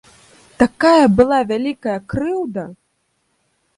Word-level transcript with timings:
Такая 0.61 1.05
была 1.19 1.39
вялікая 1.53 1.97
крыўда! 2.15 2.63